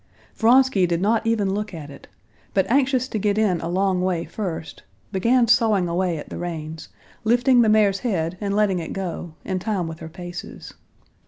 Vronsky 0.33 0.87
did 0.87 0.99
not 0.99 1.27
even 1.27 1.53
look 1.53 1.75
at 1.75 1.91
it, 1.91 2.07
but 2.55 2.65
anxious 2.71 3.07
to 3.07 3.19
get 3.19 3.37
in 3.37 3.61
a 3.61 3.69
long 3.69 4.01
way 4.01 4.25
first 4.25 4.81
began 5.11 5.47
sawing 5.47 5.87
away 5.87 6.17
at 6.17 6.29
the 6.29 6.39
reins, 6.39 6.89
lifting 7.23 7.61
the 7.61 7.69
mare's 7.69 7.99
head 7.99 8.35
and 8.41 8.55
letting 8.55 8.79
it 8.79 8.93
go 8.93 9.35
in 9.45 9.59
time 9.59 9.87
with 9.87 9.99
her 9.99 10.09
paces. 10.09 10.73